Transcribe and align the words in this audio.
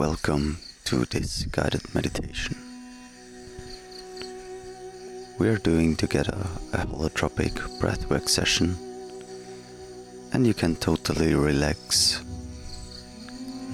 welcome 0.00 0.56
to 0.82 1.04
this 1.10 1.44
guided 1.52 1.82
meditation. 1.94 2.56
We 5.38 5.46
are 5.50 5.58
doing 5.58 5.94
together 5.94 6.38
a 6.72 6.78
holotropic 6.86 7.52
breathwork 7.80 8.26
session, 8.26 8.78
and 10.32 10.46
you 10.46 10.54
can 10.54 10.76
totally 10.76 11.34
relax, 11.34 12.24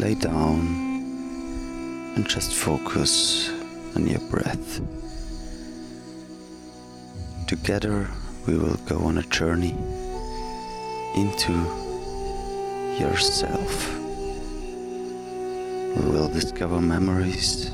lay 0.00 0.16
down, 0.16 0.66
and 2.16 2.28
just 2.28 2.54
focus 2.54 3.48
on 3.94 4.08
your 4.08 4.28
breath. 4.28 4.80
Together, 7.46 8.10
we 8.48 8.58
will 8.58 8.78
go 8.88 8.98
on 8.98 9.18
a 9.18 9.22
journey 9.28 9.76
into 11.14 11.52
yourself. 12.98 14.05
We 15.96 16.10
will 16.10 16.28
discover 16.28 16.78
memories, 16.78 17.70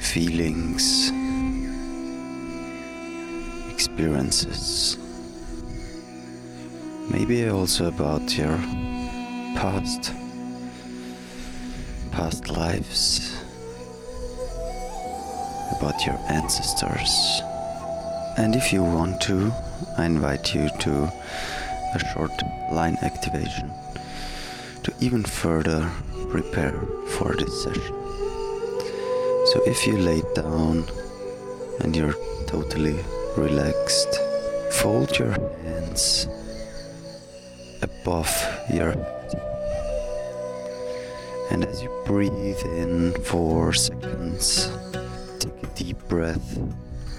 feelings, 0.00 1.10
experiences. 3.72 4.98
Maybe 7.10 7.48
also 7.48 7.88
about 7.88 8.36
your 8.36 8.58
past, 9.56 10.12
past 12.12 12.50
lives, 12.50 13.34
about 15.78 16.04
your 16.04 16.18
ancestors. 16.28 17.40
And 18.36 18.54
if 18.54 18.70
you 18.70 18.84
want 18.84 19.22
to, 19.22 19.50
I 19.96 20.04
invite 20.04 20.54
you 20.54 20.68
to 20.80 21.10
a 21.94 21.98
short 22.12 22.32
line 22.70 22.98
activation 23.00 23.72
to 24.82 24.92
even 25.00 25.24
further 25.24 25.90
prepare 26.28 26.78
for 27.08 27.34
this 27.34 27.64
session. 27.64 27.94
So 29.52 29.62
if 29.66 29.86
you 29.86 29.96
lay 29.96 30.22
down 30.34 30.84
and 31.80 31.96
you're 31.96 32.16
totally 32.46 32.98
relaxed, 33.36 34.08
fold 34.72 35.18
your 35.18 35.32
hands 35.62 36.28
above 37.82 38.30
your 38.72 38.92
head. 38.92 39.40
And 41.50 41.64
as 41.64 41.82
you 41.82 41.90
breathe 42.04 42.62
in 42.64 43.12
for 43.24 43.72
seconds, 43.72 44.70
take 45.38 45.62
a 45.62 45.66
deep 45.74 45.98
breath 46.08 46.58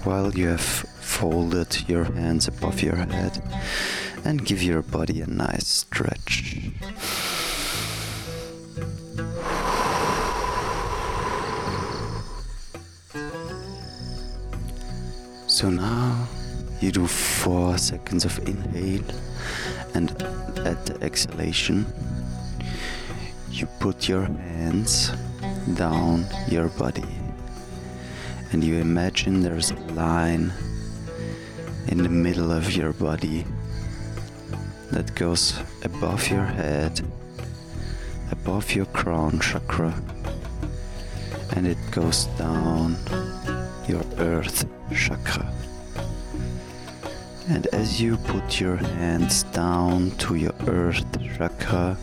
while 0.04 0.32
you 0.32 0.48
have 0.48 0.60
folded 0.60 1.88
your 1.88 2.04
hands 2.04 2.46
above 2.46 2.80
your 2.82 2.96
head 2.96 3.42
and 4.24 4.44
give 4.44 4.62
your 4.62 4.82
body 4.82 5.20
a 5.20 5.26
nice 5.26 5.66
stretch. 5.66 6.70
So 15.60 15.68
now 15.68 16.26
you 16.80 16.90
do 16.90 17.06
four 17.06 17.76
seconds 17.76 18.24
of 18.24 18.38
inhale, 18.48 19.04
and 19.92 20.10
at 20.64 20.86
the 20.86 20.96
exhalation, 21.02 21.84
you 23.50 23.66
put 23.78 24.08
your 24.08 24.24
hands 24.24 25.12
down 25.74 26.24
your 26.48 26.68
body. 26.68 27.04
And 28.52 28.64
you 28.64 28.76
imagine 28.76 29.42
there's 29.42 29.72
a 29.72 29.80
line 29.92 30.50
in 31.88 31.98
the 31.98 32.08
middle 32.08 32.52
of 32.52 32.74
your 32.74 32.94
body 32.94 33.44
that 34.92 35.14
goes 35.14 35.60
above 35.82 36.26
your 36.30 36.46
head, 36.46 37.02
above 38.32 38.74
your 38.74 38.86
crown 38.86 39.38
chakra, 39.40 39.92
and 41.54 41.66
it 41.66 41.78
goes 41.90 42.24
down 42.38 42.96
your 43.90 44.04
earth 44.18 44.64
chakra. 44.94 45.46
And 47.48 47.66
as 47.72 48.00
you 48.00 48.16
put 48.18 48.60
your 48.60 48.76
hands 48.76 49.42
down 49.42 50.12
to 50.22 50.36
your 50.36 50.54
earth 50.68 51.04
chakra, 51.36 51.96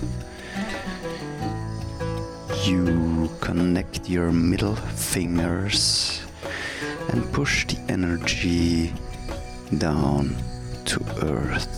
you 2.66 3.30
connect 3.40 4.10
your 4.10 4.32
middle 4.34 4.76
fingers 4.76 6.22
and 7.10 7.24
push 7.32 7.66
the 7.68 7.80
energy 7.88 8.94
down 9.78 10.36
to 10.92 11.00
earth. 11.24 11.76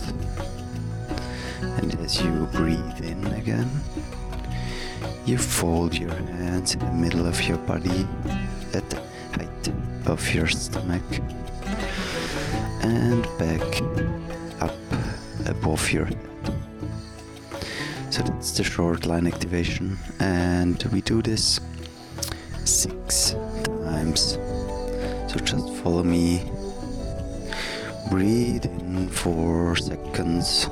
And 1.78 1.94
as 2.00 2.20
you 2.20 2.48
breathe 2.52 3.00
in 3.04 3.24
again, 3.40 3.70
you 5.24 5.38
fold 5.38 5.94
your 5.94 6.16
hands 6.40 6.74
in 6.74 6.80
the 6.80 6.92
middle 7.04 7.26
of 7.28 7.40
your 7.46 7.58
body 7.58 8.04
at 8.74 8.90
the 8.90 9.09
of 10.10 10.34
your 10.34 10.48
stomach 10.48 11.02
and 12.82 13.22
back 13.38 13.80
up 14.60 14.74
above 15.46 15.92
your 15.92 16.04
head. 16.04 16.18
So 18.10 18.22
that's 18.22 18.50
the 18.56 18.64
short 18.64 19.06
line 19.06 19.28
activation, 19.28 19.96
and 20.18 20.82
we 20.92 21.00
do 21.00 21.22
this 21.22 21.60
six 22.64 23.36
times. 23.84 24.36
So 25.28 25.38
just 25.44 25.72
follow 25.76 26.02
me. 26.02 26.50
Breathe 28.10 28.64
in 28.66 29.08
four 29.08 29.76
seconds. 29.76 30.66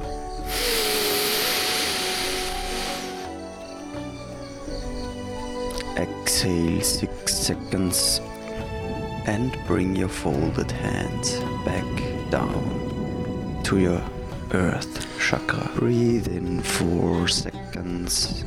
Exhale 5.97 6.81
six 6.81 7.34
seconds 7.34 8.21
and 9.28 9.53
bring 9.66 9.94
your 9.94 10.09
folded 10.09 10.71
hands 10.71 11.39
back 11.62 11.84
down 12.31 13.61
to 13.62 13.78
your 13.78 14.03
earth 14.53 15.06
chakra. 15.21 15.71
Breathe 15.75 16.28
in 16.28 16.62
four 16.62 17.28
seconds. 17.28 18.43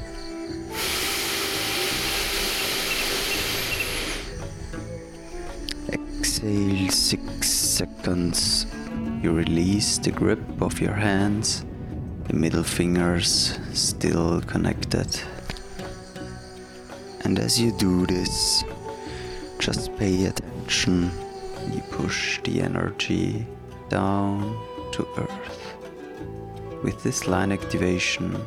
Exhale 5.93 6.89
six 6.89 7.47
seconds. 7.47 8.65
You 9.21 9.33
release 9.33 9.99
the 9.99 10.09
grip 10.11 10.61
of 10.61 10.81
your 10.81 10.95
hands, 10.95 11.63
the 12.27 12.33
middle 12.33 12.63
fingers 12.63 13.59
still 13.73 14.41
connected. 14.41 15.09
And 17.23 17.37
as 17.37 17.61
you 17.61 17.71
do 17.77 18.07
this, 18.07 18.63
just 19.59 19.95
pay 19.97 20.25
attention. 20.25 20.50
You 20.71 21.81
push 21.91 22.39
the 22.43 22.61
energy 22.61 23.45
down 23.89 24.57
to 24.93 25.05
earth. 25.17 25.75
With 26.81 27.03
this 27.03 27.27
line 27.27 27.51
activation, 27.51 28.37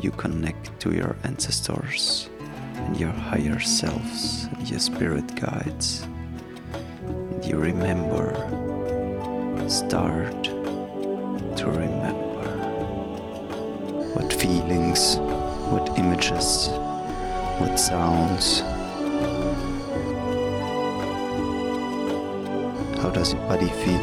you 0.00 0.10
connect 0.12 0.80
to 0.80 0.94
your 0.94 1.16
ancestors 1.22 2.30
and 2.76 2.98
your 2.98 3.10
higher 3.10 3.60
selves 3.60 4.48
and 4.56 4.70
your 4.70 4.80
spirit 4.80 5.34
guides. 5.38 6.08
And 7.02 7.44
you 7.44 7.58
remember, 7.58 8.32
start 9.68 10.44
to 10.44 11.66
remember 11.66 12.48
what 14.14 14.32
feelings, 14.32 15.16
what 15.68 15.98
images, 15.98 16.70
what 17.60 17.78
sounds. 17.78 18.62
How 23.00 23.08
does 23.08 23.32
your 23.32 23.42
body 23.48 23.66
feel? 23.66 23.98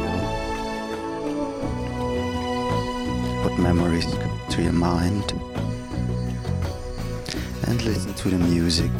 What 3.44 3.56
memories 3.60 4.06
come 4.06 4.40
to 4.50 4.62
your 4.62 4.72
mind? 4.72 5.30
And 7.68 7.80
listen 7.84 8.12
to 8.14 8.30
the 8.30 8.38
music. 8.38 8.90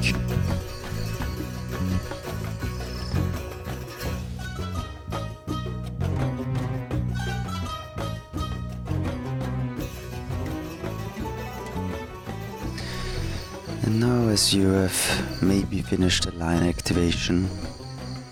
And 13.83 13.99
now, 13.99 14.29
as 14.29 14.55
you 14.55 14.69
have 14.69 15.43
maybe 15.43 15.83
finished 15.83 16.27
the 16.27 16.33
line 16.39 16.63
activation, 16.63 17.49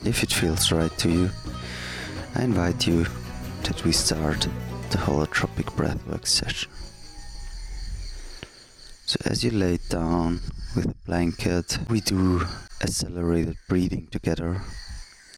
if 0.05 0.23
it 0.23 0.33
feels 0.33 0.71
right 0.71 0.97
to 0.99 1.11
you, 1.11 1.31
I 2.37 2.43
invite 2.43 2.87
you 2.87 3.07
that 3.63 3.83
we 3.83 3.93
start 3.93 4.47
the 4.91 4.99
holotropic 4.99 5.73
breathwork 5.75 6.27
session. 6.27 6.71
So, 9.07 9.17
as 9.25 9.43
you 9.43 9.51
lay 9.53 9.79
down 9.89 10.41
with 10.75 10.85
a 10.85 10.95
blanket, 11.07 11.79
we 11.89 12.03
do 12.03 12.45
accelerated 12.83 13.57
breathing 13.69 14.09
together. 14.09 14.61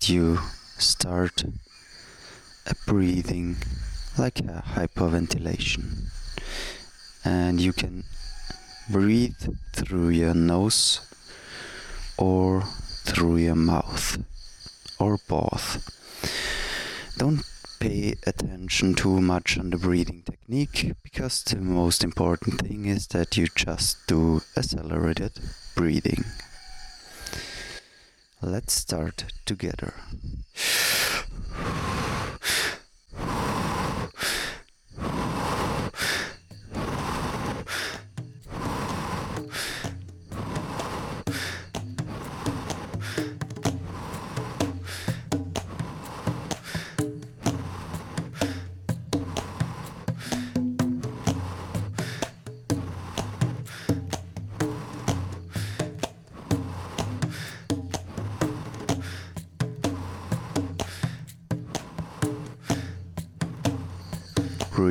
You 0.02 0.40
start 0.78 1.44
a 2.66 2.74
breathing 2.84 3.58
like 4.18 4.40
a 4.40 4.64
hyperventilation, 4.74 6.10
and 7.24 7.60
you 7.60 7.72
can 7.72 8.02
breathe 8.90 9.54
through 9.72 10.08
your 10.08 10.34
nose 10.34 11.00
or 12.16 12.62
through 13.04 13.36
your 13.36 13.54
mouth 13.54 14.18
or 14.98 15.20
both. 15.28 15.94
Don't 17.18 17.42
pay 17.80 18.14
attention 18.28 18.94
too 18.94 19.20
much 19.20 19.58
on 19.58 19.70
the 19.70 19.76
breathing 19.76 20.22
technique 20.24 20.92
because 21.02 21.42
the 21.42 21.56
most 21.56 22.04
important 22.04 22.60
thing 22.60 22.86
is 22.86 23.08
that 23.08 23.36
you 23.36 23.48
just 23.56 24.06
do 24.06 24.40
accelerated 24.56 25.32
breathing. 25.74 26.24
Let's 28.40 28.72
start 28.74 29.24
together. 29.44 29.94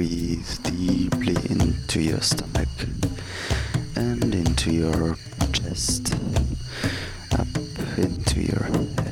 Breathe 0.07 0.63
deeply 0.63 1.35
into 1.51 2.01
your 2.01 2.21
stomach 2.21 2.69
and 3.95 4.33
into 4.33 4.71
your 4.71 5.17
chest, 5.51 6.15
up 7.33 7.47
into 7.97 8.41
your 8.41 8.63
head. 8.63 9.06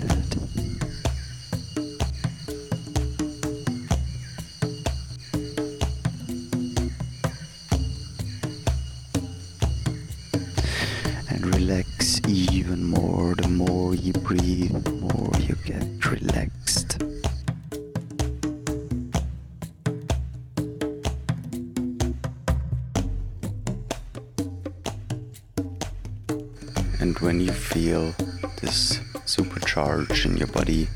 Supercharge 29.75 30.25
in 30.25 30.37
your 30.37 30.47
body, 30.47 30.87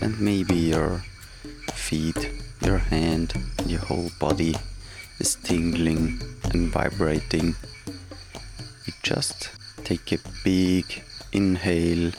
and 0.00 0.18
maybe 0.20 0.54
your 0.54 1.02
feet, 1.74 2.30
your 2.62 2.78
hand, 2.78 3.34
your 3.66 3.80
whole 3.80 4.10
body 4.18 4.56
is 5.18 5.36
tingling 5.36 6.20
and 6.52 6.68
vibrating, 6.68 7.54
you 8.86 8.92
just 9.02 9.50
take 9.84 10.12
a 10.12 10.18
big 10.44 11.02
inhale. 11.32 12.12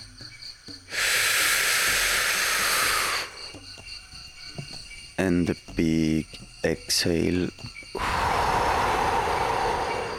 And 5.18 5.50
a 5.50 5.56
big 5.76 6.26
exhale 6.64 7.50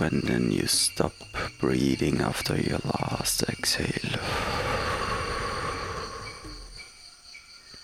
and 0.01 0.23
then 0.23 0.51
you 0.51 0.67
stop 0.67 1.13
breathing 1.61 2.21
after 2.21 2.57
your 2.57 2.79
last 2.85 3.43
exhale. 3.45 4.19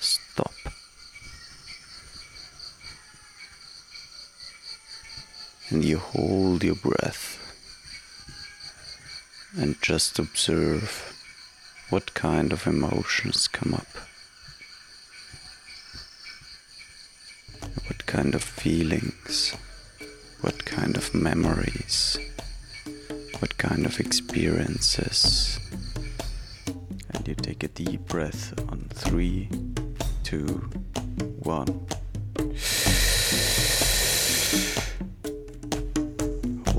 Stop. 0.01 0.53
And 5.79 5.85
you 5.85 5.99
hold 5.99 6.65
your 6.65 6.75
breath 6.75 7.39
and 9.57 9.81
just 9.81 10.19
observe 10.19 11.15
what 11.89 12.15
kind 12.15 12.53
of 12.53 12.67
emotions 12.67 13.47
come 13.47 13.75
up. 13.75 13.87
What 17.87 18.07
kind 18.07 18.35
of 18.35 18.43
feelings 18.43 19.55
what 20.41 20.65
kind 20.65 20.97
of 20.97 21.15
memories, 21.15 22.19
what 23.39 23.57
kind 23.57 23.87
of 23.87 24.01
experiences. 24.01 25.61
And 27.15 27.29
you 27.29 27.37
take 27.37 27.63
a 27.63 27.69
deep 27.69 28.01
breath 28.07 28.53
on 28.69 28.89
three, 28.91 29.49
two, 30.25 30.45
one. 31.39 31.87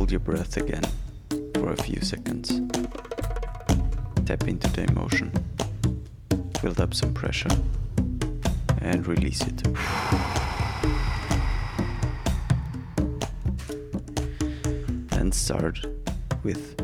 Hold 0.09 0.25
your 0.25 0.35
breath 0.35 0.57
again 0.57 0.81
for 1.53 1.71
a 1.71 1.75
few 1.75 2.01
seconds. 2.01 2.61
Tap 4.25 4.47
into 4.47 4.67
the 4.71 4.85
emotion, 4.89 5.31
build 6.63 6.81
up 6.81 6.95
some 6.95 7.13
pressure, 7.13 7.56
and 8.79 9.06
release 9.06 9.41
it. 9.41 9.67
and 15.11 15.31
start 15.31 15.85
with 16.41 16.75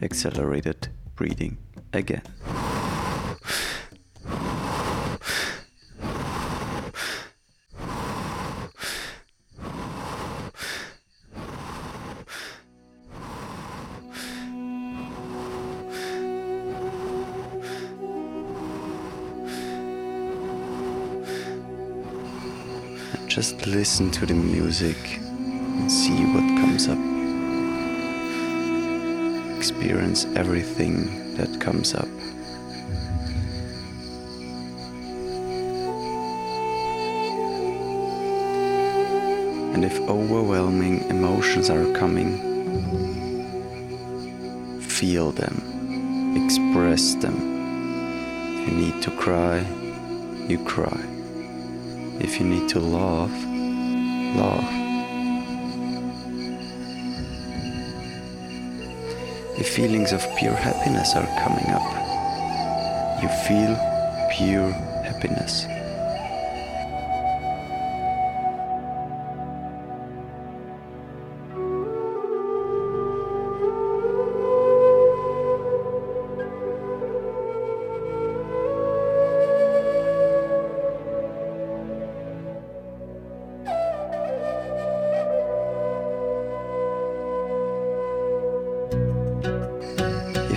accelerated 0.00 0.86
breathing 1.16 1.58
again. 1.92 2.22
Listen 23.86 24.10
to 24.10 24.26
the 24.26 24.34
music 24.34 24.98
and 25.20 25.92
see 25.92 26.24
what 26.34 26.42
comes 26.60 26.88
up 26.88 26.98
experience 29.56 30.24
everything 30.34 31.36
that 31.36 31.60
comes 31.60 31.94
up. 31.94 32.08
And 39.72 39.84
if 39.84 40.00
overwhelming 40.08 41.08
emotions 41.08 41.70
are 41.70 41.86
coming, 41.92 42.30
feel 44.80 45.30
them, 45.30 46.42
express 46.44 47.14
them. 47.14 47.36
If 48.58 48.68
you 48.68 48.74
need 48.74 49.00
to 49.02 49.12
cry, 49.12 49.64
you 50.48 50.58
cry. 50.64 51.00
If 52.18 52.40
you 52.40 52.46
need 52.46 52.68
to 52.70 52.80
laugh, 52.80 53.55
laugh. 54.36 54.72
If 59.58 59.68
feelings 59.74 60.12
of 60.12 60.20
pure 60.36 60.54
happiness 60.54 61.14
are 61.16 61.26
coming 61.42 61.68
up, 61.70 63.22
you 63.22 63.28
feel 63.46 63.74
pure 64.30 64.70
happiness. 65.02 65.75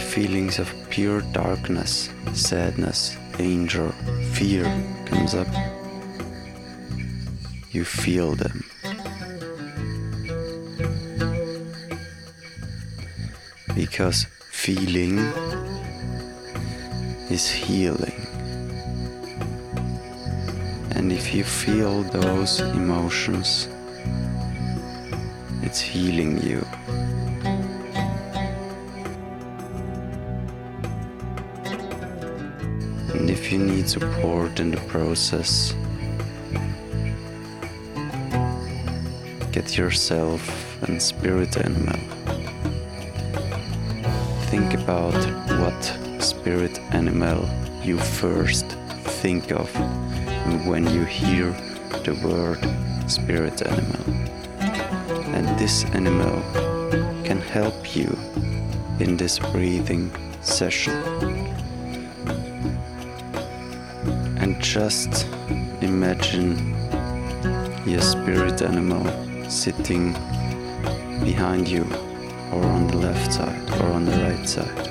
Feelings 0.09 0.57
of 0.57 0.73
pure 0.89 1.21
darkness, 1.33 2.09
sadness, 2.33 3.15
anger, 3.37 3.91
fear 4.31 4.63
comes 5.05 5.35
up, 5.35 5.47
you 7.69 7.85
feel 7.85 8.33
them. 8.33 8.63
Because 13.75 14.25
feeling 14.49 15.19
is 17.29 17.47
healing. 17.47 18.19
And 20.95 21.11
if 21.11 21.35
you 21.35 21.43
feel 21.43 22.01
those 22.01 22.61
emotions, 22.61 23.69
it's 25.61 25.79
healing 25.79 26.41
you. 26.41 26.65
And 33.13 33.29
if 33.29 33.51
you 33.51 33.57
need 33.57 33.89
support 33.89 34.59
in 34.59 34.71
the 34.71 34.81
process, 34.87 35.73
get 39.51 39.77
yourself 39.77 40.41
a 40.83 40.99
spirit 40.99 41.57
animal. 41.57 41.99
Think 44.49 44.73
about 44.73 45.13
what 45.59 45.81
spirit 46.21 46.79
animal 46.91 47.47
you 47.83 47.97
first 47.97 48.65
think 49.21 49.51
of 49.51 49.69
when 50.65 50.87
you 50.87 51.03
hear 51.03 51.51
the 52.03 52.13
word 52.23 52.59
spirit 53.09 53.61
animal. 53.61 54.29
And 55.35 55.47
this 55.59 55.83
animal 55.93 56.41
can 57.23 57.41
help 57.41 57.95
you 57.95 58.17
in 58.99 59.17
this 59.17 59.39
breathing 59.39 60.11
session. 60.41 60.93
Just 64.59 65.25
imagine 65.81 66.75
your 67.87 68.01
spirit 68.01 68.61
animal 68.61 69.03
sitting 69.49 70.13
behind 71.23 71.67
you 71.67 71.83
or 72.51 72.63
on 72.65 72.87
the 72.87 72.97
left 72.97 73.33
side 73.33 73.69
or 73.79 73.85
on 73.93 74.05
the 74.05 74.11
right 74.11 74.47
side, 74.47 74.87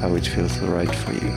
how 0.00 0.14
it 0.16 0.26
feels 0.26 0.58
right 0.58 0.94
for 0.94 1.12
you. 1.12 1.30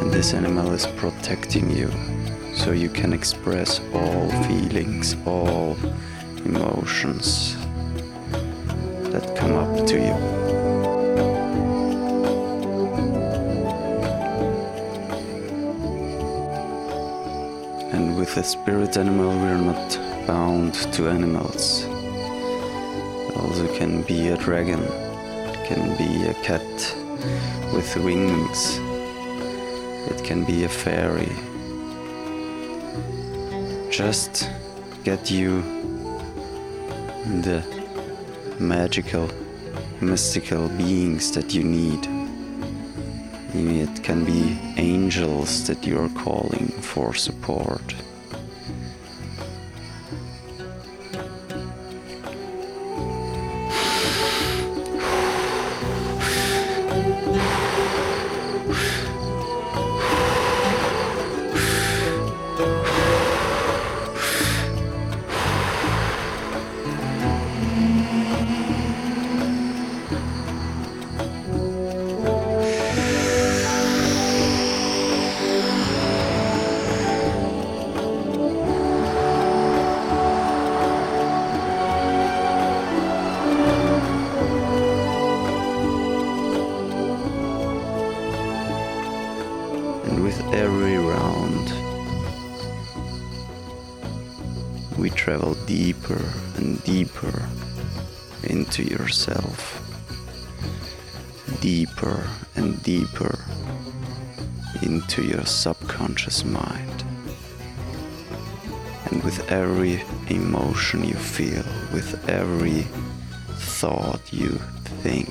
And 0.00 0.12
this 0.12 0.34
animal 0.34 0.72
is 0.72 0.86
protecting 0.86 1.70
you 1.70 1.90
so 2.54 2.72
you 2.72 2.90
can 2.90 3.12
express 3.12 3.80
all 3.94 4.28
feelings, 4.44 5.16
all 5.26 5.76
emotions 6.44 7.56
that 9.10 9.34
come 9.36 9.54
up 9.54 9.86
to 9.86 9.98
you. 9.98 10.41
With 18.22 18.36
a 18.36 18.44
spirit 18.44 18.96
animal, 18.96 19.30
we 19.30 19.48
are 19.48 19.58
not 19.58 19.98
bound 20.28 20.74
to 20.74 21.08
animals. 21.08 21.82
It 23.26 23.36
also 23.36 23.66
can 23.76 24.02
be 24.02 24.28
a 24.28 24.36
dragon, 24.36 24.80
it 24.80 25.66
can 25.66 25.96
be 25.98 26.28
a 26.28 26.34
cat 26.34 26.62
with 27.74 27.96
wings, 27.96 28.78
it 30.08 30.22
can 30.22 30.44
be 30.44 30.62
a 30.62 30.68
fairy. 30.68 31.32
Just 33.90 34.48
get 35.02 35.28
you 35.28 35.60
the 37.42 37.60
magical, 38.60 39.28
mystical 40.00 40.68
beings 40.68 41.32
that 41.32 41.52
you 41.52 41.64
need. 41.64 42.06
It 43.52 44.04
can 44.04 44.24
be 44.24 44.60
angels 44.76 45.66
that 45.66 45.84
you're 45.84 46.08
calling 46.10 46.68
for 46.68 47.14
support. 47.14 47.82
Into 98.72 98.90
yourself, 98.90 99.82
deeper 101.60 102.26
and 102.56 102.82
deeper 102.82 103.38
into 104.80 105.22
your 105.22 105.44
subconscious 105.44 106.42
mind. 106.42 107.04
And 109.10 109.22
with 109.24 109.52
every 109.52 110.02
emotion 110.28 111.04
you 111.04 111.12
feel, 111.12 111.64
with 111.92 112.26
every 112.30 112.86
thought 113.58 114.32
you 114.32 114.58
think, 115.02 115.28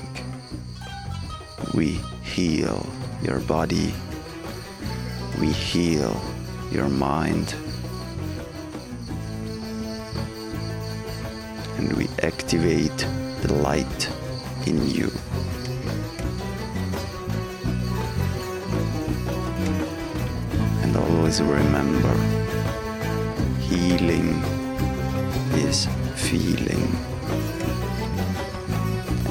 we 1.74 1.98
heal 2.22 2.86
your 3.24 3.40
body 3.40 3.92
we 5.40 5.48
heal 5.48 6.22
your 6.70 6.88
mind 6.88 7.56
and 11.78 11.92
we 11.94 12.06
activate 12.22 13.06
the 13.42 13.52
light 13.54 14.08
in 14.66 14.88
you. 14.88 15.10
And 20.82 20.96
always 20.96 21.42
remember 21.42 22.14
healing 23.60 24.42
is 25.66 25.88
feeling. 26.14 26.84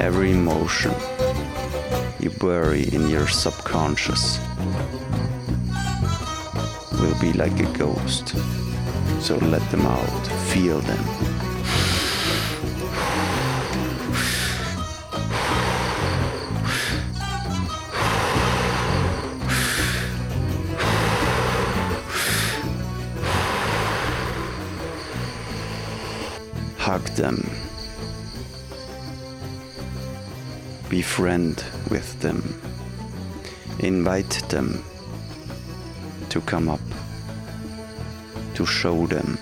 Every 0.02 0.32
emotion 0.32 0.94
you 2.20 2.32
bury 2.32 2.84
in 2.94 3.08
your 3.08 3.28
subconscious 3.28 4.40
will 7.00 7.18
be 7.22 7.32
like 7.34 7.58
a 7.62 7.78
ghost. 7.78 8.36
So 9.22 9.38
let 9.38 9.64
them 9.72 9.86
out, 9.86 10.28
feel 10.52 10.82
them. 10.82 11.31
Hug 26.92 27.08
them. 27.16 27.50
Befriend 30.90 31.64
with 31.90 32.20
them. 32.20 32.44
Invite 33.80 34.44
them 34.50 34.84
to 36.28 36.42
come 36.42 36.68
up, 36.68 36.82
to 38.56 38.66
show 38.66 39.08
them, 39.08 39.38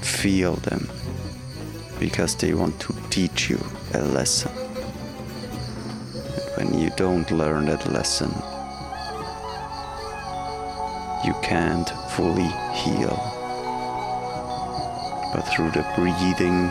feel 0.00 0.54
them, 0.54 0.88
because 1.98 2.34
they 2.36 2.54
want 2.54 2.80
to 2.80 2.94
teach 3.10 3.50
you 3.50 3.60
a 3.92 4.00
lesson. 4.00 4.50
And 6.56 6.70
when 6.70 6.80
you 6.80 6.88
don't 6.96 7.30
learn 7.30 7.66
that 7.66 7.84
lesson, 7.92 8.30
you 11.22 11.34
can't 11.42 11.90
fully 12.08 12.50
heal. 12.72 13.39
But 15.32 15.42
through 15.42 15.70
the 15.70 15.84
breathing, 15.94 16.70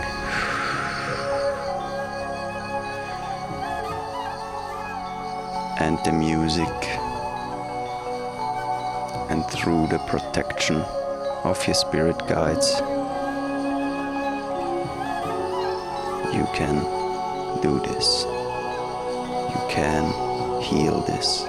and 5.80 5.98
the 6.04 6.12
music, 6.12 6.68
and 9.30 9.46
through 9.46 9.88
the 9.88 10.00
protection 10.08 10.82
of 11.46 11.66
your 11.66 11.74
spirit 11.74 12.18
guides, 12.28 12.82
you 16.36 16.46
can 16.54 16.84
do 17.62 17.80
this. 17.80 18.26
You 19.56 19.62
can 19.70 20.04
heal 20.62 21.00
this. 21.02 21.44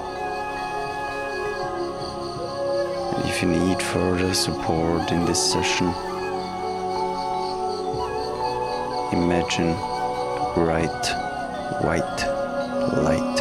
And 3.15 3.25
if 3.29 3.41
you 3.41 3.49
need 3.49 3.81
further 3.81 4.33
support 4.33 5.11
in 5.11 5.25
this 5.25 5.51
session, 5.51 5.93
imagine 9.11 9.73
bright 10.55 11.05
white 11.83 12.21
light 13.03 13.39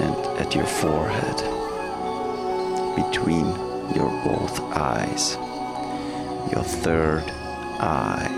and 0.00 0.16
at 0.40 0.54
your 0.54 0.66
forehead 0.66 1.36
between 2.96 3.46
your 3.94 4.10
both 4.24 4.60
eyes, 4.76 5.36
your 6.52 6.62
third 6.62 7.24
eye. 7.80 8.28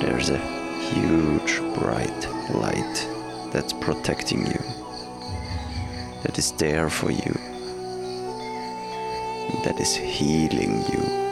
There's 0.00 0.30
a 0.30 0.38
huge 0.38 1.58
bright 1.78 2.28
light 2.54 3.08
that's 3.52 3.72
protecting 3.72 4.46
you, 4.46 4.60
that 6.22 6.38
is 6.38 6.52
there 6.52 6.88
for 6.90 7.10
you, 7.10 7.32
that 9.64 9.78
is 9.80 9.94
healing 9.96 10.84
you, 10.92 11.25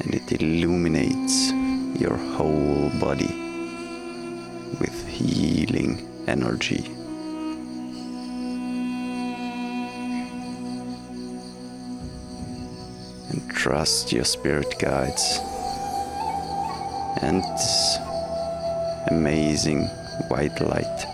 And 0.00 0.14
it 0.14 0.32
illuminates 0.40 1.52
your 2.00 2.16
whole 2.16 2.88
body 2.98 3.34
with 4.80 5.06
healing 5.06 6.08
energy. 6.26 6.90
And 13.28 13.50
trust 13.50 14.12
your 14.12 14.24
spirit 14.24 14.78
guides 14.78 15.40
and 17.20 17.44
amazing 19.08 19.84
white 20.28 20.58
light. 20.60 21.06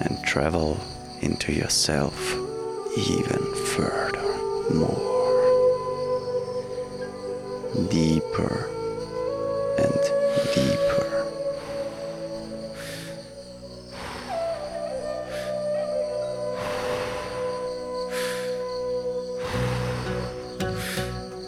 And 0.00 0.20
travel 0.24 0.80
into 1.22 1.52
yourself 1.52 2.47
even 2.96 3.54
further, 3.54 4.74
more, 4.74 5.42
deeper 7.88 8.70
and 9.78 10.00
deeper. 10.54 11.26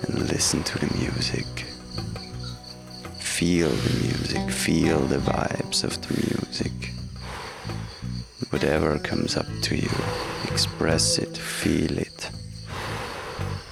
And 0.09 0.29
listen 0.29 0.63
to 0.65 0.79
the 0.79 0.95
music. 0.99 1.47
Feel 3.19 3.69
the 3.71 3.95
music, 4.01 4.51
feel 4.51 5.01
the 5.01 5.17
vibes 5.19 5.83
of 5.85 6.01
the 6.03 6.15
music. 6.15 6.73
Whatever 8.49 8.99
comes 8.99 9.37
up 9.37 9.47
to 9.63 9.77
you, 9.77 9.91
express 10.51 11.19
it, 11.19 11.37
feel 11.37 11.99
it, 11.99 12.31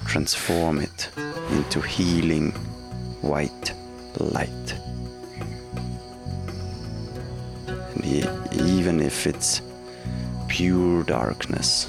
transform 0.05 0.79
it 0.79 1.09
into 1.51 1.81
healing 1.81 2.51
white 3.21 3.73
light. 4.17 4.75
And 7.67 8.05
even 8.53 9.01
if 9.01 9.27
it's 9.27 9.61
pure 10.47 11.03
darkness, 11.03 11.87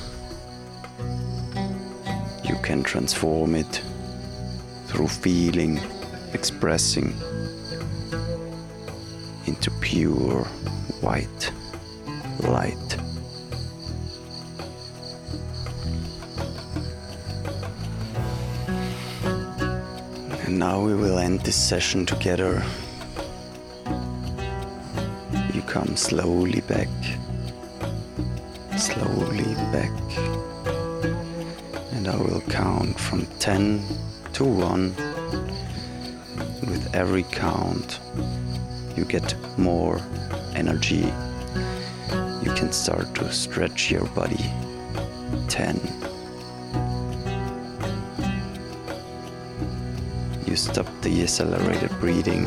you 2.44 2.56
can 2.62 2.82
transform 2.82 3.54
it 3.54 3.82
through 4.86 5.08
feeling, 5.08 5.78
expressing 6.32 7.14
into 9.46 9.70
pure 9.80 10.44
white 11.02 11.52
light. 12.40 12.96
And 20.44 20.58
now 20.58 20.80
we 20.80 20.94
will 20.94 21.18
end 21.18 21.40
this 21.40 21.56
session 21.56 22.06
together. 22.06 22.62
You 25.54 25.62
come 25.62 25.96
slowly 25.96 26.60
back, 26.62 26.88
slowly 28.76 29.54
back, 29.72 29.90
and 31.92 32.08
I 32.08 32.16
will 32.16 32.42
count 32.48 32.98
from 32.98 33.26
10 33.38 33.82
to 34.34 34.44
1. 34.44 34.94
With 36.62 36.94
every 36.94 37.24
count, 37.24 38.00
you 38.96 39.04
get 39.04 39.34
more 39.58 40.00
energy. 40.54 41.12
Can 42.60 42.72
start 42.72 43.14
to 43.14 43.32
stretch 43.32 43.90
your 43.90 44.04
body. 44.08 44.44
10. 45.48 45.80
You 50.46 50.56
stop 50.56 50.86
the 51.00 51.22
accelerated 51.22 51.90
breathing 52.00 52.44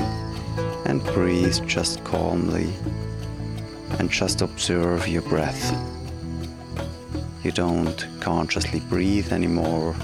and 0.85 1.03
breathe 1.03 1.65
just 1.65 2.03
calmly 2.03 2.71
and 3.97 4.11
just 4.11 4.43
observe 4.43 5.07
your 5.07 5.23
breath. 5.23 5.73
You 7.43 7.51
don't 7.51 8.07
consciously 8.19 8.81
breathe 8.81 9.33
anymore. 9.33 9.95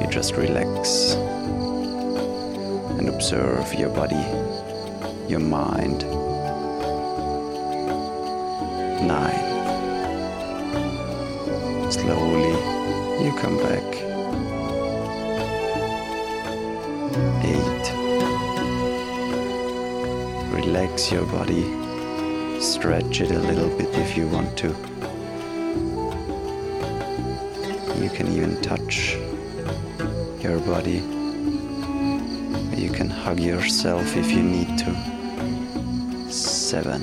You 0.00 0.08
just 0.10 0.34
relax 0.34 1.14
and 2.98 3.08
observe 3.08 3.72
your 3.74 3.90
body, 3.90 4.26
your 5.28 5.38
mind. 5.38 6.23
Nine. 9.06 9.52
Slowly 11.92 12.56
you 13.22 13.32
come 13.36 13.58
back. 13.58 13.88
Eight. 17.44 17.86
Relax 20.54 21.12
your 21.12 21.26
body. 21.26 21.64
Stretch 22.60 23.20
it 23.20 23.30
a 23.30 23.38
little 23.40 23.68
bit 23.76 23.94
if 23.94 24.16
you 24.16 24.26
want 24.28 24.56
to. 24.58 24.68
You 28.02 28.08
can 28.08 28.28
even 28.32 28.60
touch 28.62 29.16
your 30.40 30.60
body. 30.60 31.02
You 32.74 32.90
can 32.90 33.10
hug 33.10 33.38
yourself 33.38 34.16
if 34.16 34.30
you 34.30 34.42
need 34.42 34.78
to. 34.78 36.32
Seven. 36.32 37.02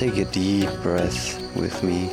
Take 0.00 0.16
a 0.16 0.24
deep 0.24 0.70
breath 0.82 1.38
with 1.54 1.82
me. 1.82 2.08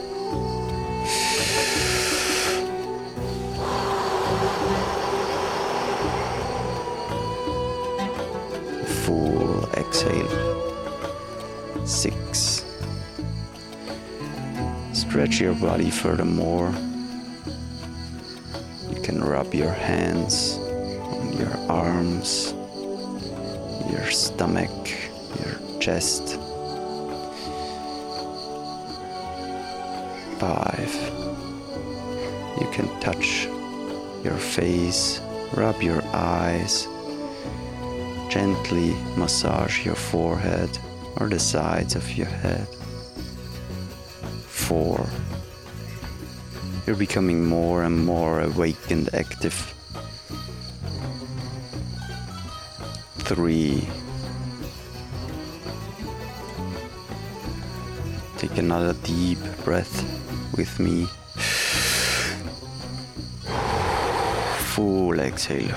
Full 9.05 9.71
exhale. 9.71 11.85
Six. 11.85 12.65
Stretch 14.91 15.39
your 15.39 15.53
body 15.53 15.89
furthermore. 15.89 16.73
You 18.89 19.01
can 19.01 19.23
rub 19.23 19.53
your 19.53 19.71
hands 19.71 20.57
on 20.57 21.37
your 21.37 21.57
arms, 21.69 22.53
your 23.89 24.11
stomach, 24.11 24.89
your 25.39 25.79
chest. 25.79 26.36
Five. 30.39 30.93
You 32.61 32.69
can 32.71 32.87
touch 32.99 33.45
your 34.23 34.37
face, 34.37 35.19
rub 35.53 35.81
your 35.81 36.03
eyes, 36.13 36.87
gently 38.29 38.93
massage 39.15 39.85
your 39.85 39.95
forehead 39.95 40.69
or 41.17 41.29
the 41.29 41.39
sides 41.39 41.95
of 41.95 42.11
your 42.15 42.27
head. 42.27 42.67
Four. 44.45 45.07
You're 46.85 46.95
becoming 46.95 47.45
more 47.45 47.83
and 47.83 48.05
more 48.05 48.41
awake 48.41 48.91
and 48.91 49.13
active. 49.13 49.55
Three. 53.19 53.87
Take 58.57 58.65
another 58.65 58.95
deep 59.03 59.37
breath 59.63 60.01
with 60.57 60.79
me. 60.79 61.05
Full 64.73 65.19
exhale. 65.19 65.75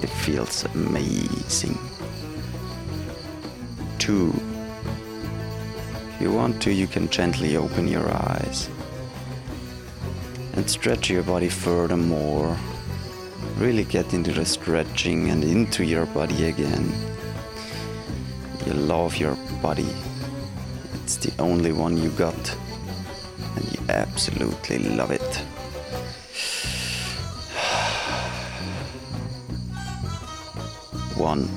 It 0.00 0.08
feels 0.22 0.64
amazing. 0.66 1.76
Two. 3.98 4.32
If 6.14 6.20
you 6.20 6.30
want 6.30 6.62
to, 6.62 6.72
you 6.72 6.86
can 6.86 7.08
gently 7.08 7.56
open 7.56 7.88
your 7.88 8.08
eyes 8.08 8.70
and 10.52 10.70
stretch 10.70 11.10
your 11.10 11.24
body 11.24 11.48
furthermore. 11.48 12.56
Really 13.58 13.82
get 13.82 14.14
into 14.14 14.30
the 14.30 14.44
stretching 14.44 15.28
and 15.30 15.42
into 15.42 15.84
your 15.84 16.06
body 16.06 16.44
again. 16.44 16.88
You 18.64 18.74
love 18.74 19.16
your 19.16 19.34
body. 19.60 19.92
It's 21.14 21.26
the 21.26 21.42
only 21.42 21.72
one 21.72 21.98
you 21.98 22.08
got, 22.08 22.56
and 23.54 23.64
you 23.70 23.80
absolutely 23.90 24.78
love 24.78 25.10
it. 25.10 25.36
One, 31.18 31.50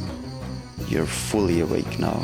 you're 0.90 1.06
fully 1.06 1.62
awake 1.62 2.00
now, 2.00 2.20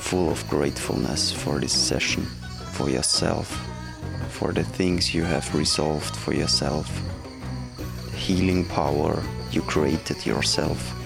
full 0.00 0.30
of 0.30 0.48
gratefulness 0.48 1.30
for 1.30 1.60
this 1.60 1.74
session. 1.74 2.26
for 2.72 2.88
yourself, 2.88 3.48
for 4.30 4.52
the 4.52 4.64
things 4.64 5.14
you 5.14 5.24
have 5.24 5.54
resolved 5.54 6.16
for 6.16 6.32
yourself, 6.32 6.88
the 8.10 8.16
healing 8.16 8.64
power 8.64 9.22
you 9.50 9.60
created 9.62 10.24
yourself. 10.24 11.01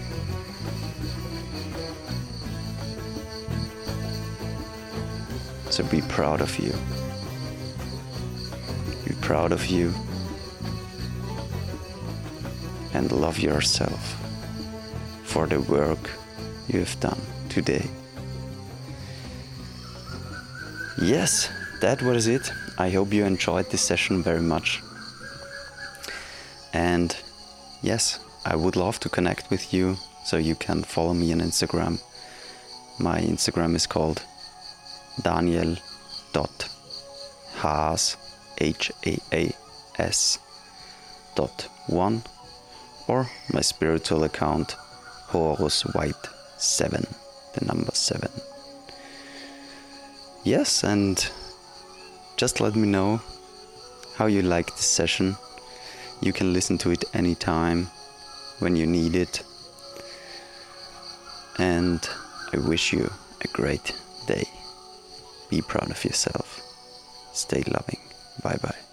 So 5.77 5.85
be 5.85 6.01
proud 6.01 6.41
of 6.41 6.59
you. 6.59 6.73
Be 9.05 9.15
proud 9.21 9.53
of 9.53 9.67
you 9.67 9.93
and 12.95 13.13
love 13.13 13.39
yourself 13.39 14.17
for 15.25 15.47
the 15.47 15.61
work 15.61 16.11
you 16.67 16.79
have 16.79 16.99
done 17.01 17.21
today. 17.51 17.85
Yes, 20.99 21.51
that 21.83 22.01
was 22.01 22.27
it. 22.27 22.51
I 22.79 22.89
hope 22.89 23.13
you 23.13 23.27
enjoyed 23.27 23.71
this 23.71 23.83
session 23.83 24.23
very 24.23 24.41
much. 24.41 24.81
And 26.73 27.15
yes, 27.83 28.19
I 28.47 28.57
would 28.57 28.77
love 28.77 28.99
to 29.01 29.11
connect 29.11 29.51
with 29.51 29.75
you, 29.75 29.99
so 30.25 30.39
you 30.39 30.55
can 30.55 30.85
follow 30.85 31.13
me 31.13 31.35
on 31.35 31.41
Instagram. 31.43 32.01
My 32.99 33.21
Instagram 33.21 33.75
is 33.75 33.87
called 33.87 34.23
daniel.haas, 35.23 35.77
H-A-A-S 38.59 40.39
dot 41.35 41.69
one, 41.87 42.23
or 43.09 43.29
my 43.53 43.61
spiritual 43.61 44.25
account, 44.25 44.77
Horus 45.29 45.83
White 45.83 46.29
7, 46.57 47.07
the 47.55 47.65
number 47.65 47.93
7. 47.93 48.31
Yes, 50.45 50.85
and 50.85 51.29
just 52.37 52.61
let 52.61 52.77
me 52.77 52.87
know 52.87 53.21
how 54.17 54.27
you 54.27 54.43
like 54.43 54.67
this 54.67 54.87
session. 54.87 55.37
You 56.21 56.33
can 56.33 56.53
listen 56.53 56.79
to 56.79 56.91
it 56.91 57.05
anytime 57.15 57.89
when 58.61 58.77
you 58.77 58.87
need 58.87 59.17
it. 59.17 59.43
And 61.59 62.09
I 62.53 62.59
wish 62.59 62.93
you 62.93 63.11
a 63.43 63.49
great. 63.49 63.93
Be 65.49 65.63
proud 65.63 65.91
of 65.91 66.05
yourself. 66.05 66.61
Stay 67.33 67.63
loving. 67.67 68.01
Bye 68.43 68.59
bye. 68.63 68.86